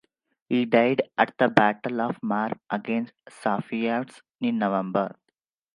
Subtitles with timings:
[0.49, 5.15] He died at the Battle of Marv against the Safavids in November.